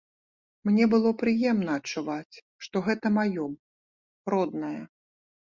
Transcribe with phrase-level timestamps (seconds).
[0.69, 2.35] Мне было прыемна адчуваць,
[2.67, 3.45] што гэта маё,
[4.37, 4.81] роднае.